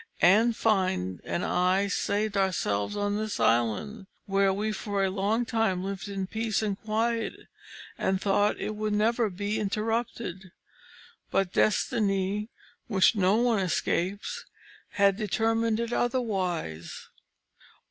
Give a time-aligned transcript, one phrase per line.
[0.23, 6.07] Andfind and I saved ourselves on this island, where we for a long time lived
[6.07, 7.35] in peace and quiet,
[7.99, 10.51] and thought it would never be interrupted.
[11.29, 12.49] But destiny
[12.87, 14.45] which no one escapes,
[14.93, 17.09] had determined it otherwise.